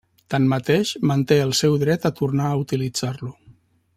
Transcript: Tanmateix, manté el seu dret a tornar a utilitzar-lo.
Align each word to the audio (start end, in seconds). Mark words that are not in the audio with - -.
Tanmateix, 0.33 0.93
manté 1.11 1.37
el 1.43 1.53
seu 1.59 1.77
dret 1.85 2.09
a 2.11 2.13
tornar 2.21 2.49
a 2.49 2.57
utilitzar-lo. 2.65 3.33